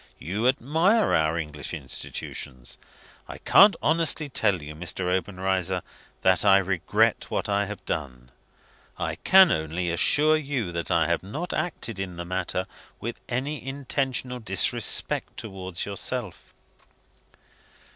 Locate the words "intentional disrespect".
13.63-15.37